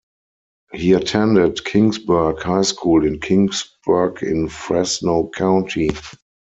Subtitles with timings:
[0.73, 5.91] He attended Kingsburg High School in Kingsburg in Fresno County.